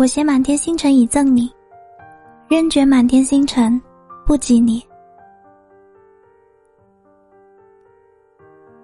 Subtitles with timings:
[0.00, 1.54] 我携满天星辰以赠你，
[2.48, 3.78] 任觉满天星辰
[4.24, 4.82] 不及你。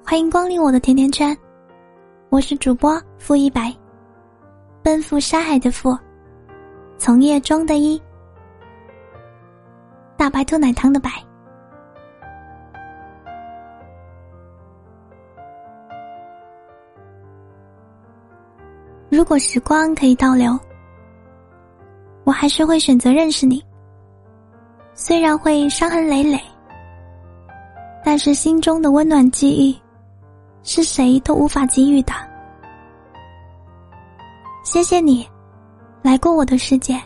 [0.05, 1.35] 欢迎光临我的甜甜圈，
[2.29, 3.75] 我是主播付一白，
[4.83, 5.99] 奔赴沙海的赴，
[6.99, 7.99] 从业中的一，
[10.19, 11.11] 大白兔奶糖的白。
[19.09, 20.55] 如果时光可以倒流，
[22.27, 23.65] 我还是会选择认识你。
[24.95, 26.41] 虽然会伤痕累累，
[28.05, 29.81] 但是心中的温暖记忆，
[30.65, 32.13] 是谁都无法给予的。
[34.65, 35.25] 谢谢你，
[36.03, 37.01] 来过我的世界。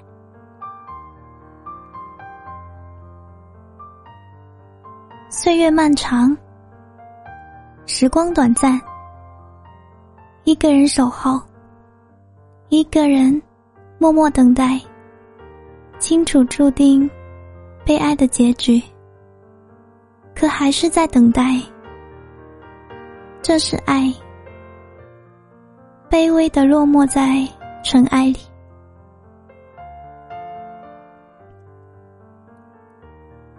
[5.28, 6.34] 岁月漫长，
[7.84, 8.81] 时光短暂，
[10.44, 11.39] 一个人守候。
[12.70, 13.42] 一个人
[13.98, 14.81] 默默等待，
[16.01, 17.09] 清楚注定
[17.84, 18.83] 被爱的结局，
[20.34, 21.43] 可还是在等待。
[23.43, 24.11] 这是爱，
[26.09, 27.47] 卑微的落寞在
[27.84, 28.39] 尘埃里。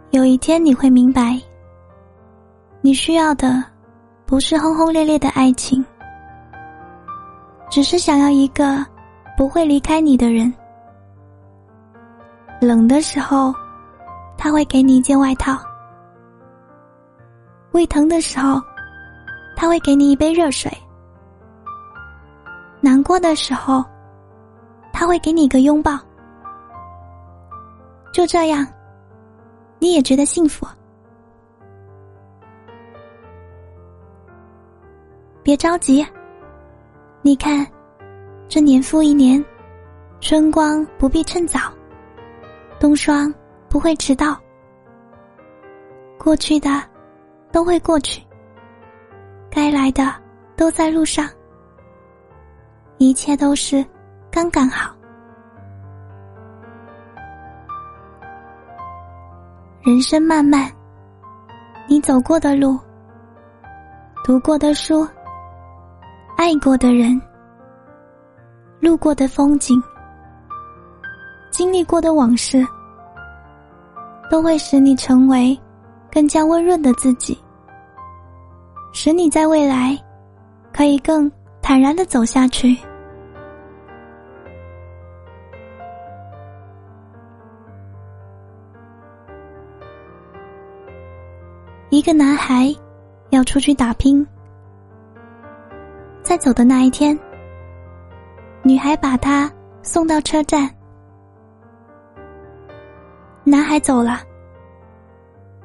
[0.09, 1.39] 有一天你会明白，
[2.81, 3.63] 你需要的
[4.25, 5.85] 不是轰轰烈烈的爱情，
[7.69, 8.83] 只是想要一个。
[9.37, 10.53] 不会离开你的人，
[12.61, 13.51] 冷的时候，
[14.37, 15.55] 他会给你一件外套；
[17.71, 18.61] 胃疼的时候，
[19.57, 20.71] 他会给你一杯热水；
[22.79, 23.83] 难过的时候，
[24.93, 25.97] 他会给你一个拥抱。
[28.13, 28.63] 就这样，
[29.79, 30.67] 你也觉得幸福。
[35.41, 36.05] 别着急，
[37.23, 37.65] 你看。
[38.47, 39.41] 这年复一年，
[40.19, 41.71] 春光不必趁早，
[42.81, 43.31] 冬霜
[43.69, 44.35] 不会迟到。
[46.17, 46.81] 过去的
[47.51, 48.25] 都会过去，
[49.51, 50.11] 该来的
[50.55, 51.29] 都在路上，
[52.97, 53.85] 一切都是
[54.31, 54.95] 刚刚好。
[59.83, 60.67] 人生漫漫，
[61.87, 62.79] 你走过的路，
[64.25, 65.07] 读过的书，
[66.35, 67.21] 爱过的人。
[68.79, 69.79] 路过的风景，
[71.51, 72.65] 经历过的往事，
[74.29, 75.57] 都会使你成为
[76.09, 77.37] 更加温润的自己，
[78.93, 79.95] 使你在未来
[80.73, 81.29] 可以更
[81.61, 82.75] 坦然的走下去。
[91.89, 92.73] 一个男孩
[93.31, 94.25] 要出去打拼，
[96.23, 97.19] 在走的那一天。
[98.63, 99.51] 女孩把他
[99.83, 100.69] 送到车站，
[103.43, 104.19] 男孩走了，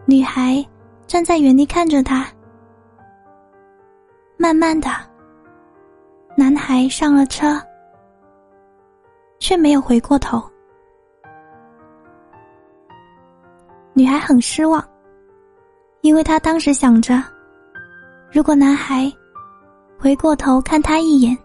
[0.04, 0.64] 女孩
[1.06, 2.26] 站在原地看着他。
[4.37, 4.88] 慢慢的，
[6.36, 7.60] 男孩上了车，
[9.38, 10.42] 却没有回过头。
[13.92, 14.82] 女孩很失望，
[16.00, 17.22] 因为她当时想着，
[18.31, 19.12] 如果男孩
[19.98, 21.36] 回过头看她一眼。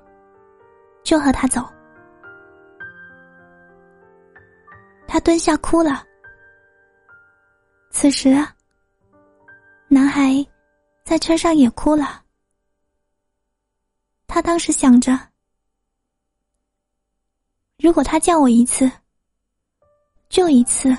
[1.04, 1.68] 就和他走。
[5.08, 6.04] 他蹲下哭了。
[7.92, 8.36] 此时，
[9.88, 10.44] 男孩
[11.04, 12.24] 在车上也哭了。
[14.28, 15.20] 他当时想着，
[17.78, 18.90] 如果他叫我一次，
[20.30, 20.96] 就一次，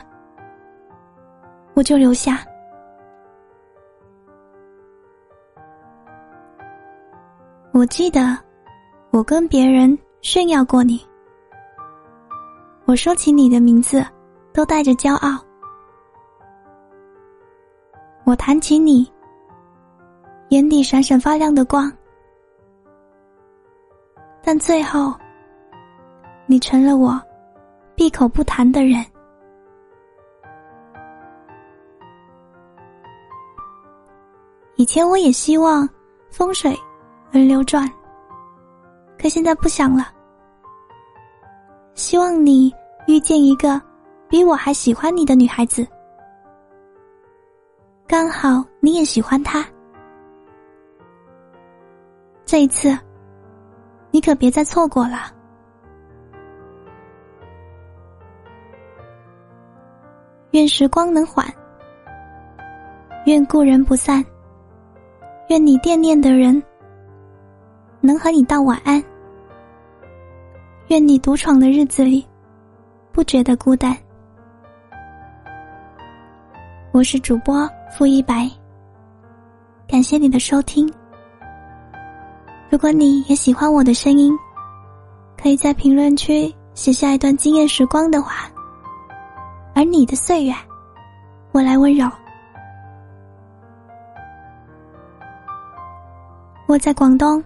[1.74, 2.46] 我就留下。
[7.72, 8.38] 我记得。
[9.12, 11.06] 我跟别人炫耀过你，
[12.86, 14.02] 我说起你的名字，
[14.54, 15.38] 都带着骄傲。
[18.32, 19.06] 我谈起你，
[20.48, 21.92] 眼底闪闪发亮的光，
[24.42, 25.12] 但最后，
[26.46, 27.20] 你成了我
[27.94, 29.04] 闭口不谈的人。
[34.76, 35.86] 以前我也希望
[36.30, 36.74] 风水
[37.32, 37.86] 轮流转。
[39.18, 40.06] 可现在不想了。
[41.92, 42.72] 希望你
[43.06, 43.78] 遇见一个
[44.26, 45.86] 比我还喜欢你的女孩子，
[48.12, 49.66] 刚好你也喜欢他。
[52.44, 52.94] 这一次，
[54.10, 55.32] 你可别再错过了。
[60.50, 61.46] 愿时光能缓，
[63.24, 64.22] 愿故人不散，
[65.48, 66.62] 愿你惦念的人
[68.02, 69.02] 能和你道晚安。
[70.88, 72.28] 愿你独闯的日子里，
[73.10, 73.96] 不觉得孤单。
[76.92, 78.46] 我是主播付一白，
[79.88, 80.86] 感谢你的收听。
[82.68, 84.30] 如果你也喜欢我的声音，
[85.40, 88.46] 可以在评论区写下一段惊艳时光的话，
[89.74, 90.52] 而你的岁月，
[91.52, 92.06] 我来温柔。
[96.66, 97.42] 我在广东，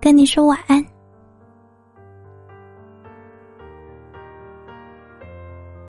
[0.00, 0.91] 跟你说晚安。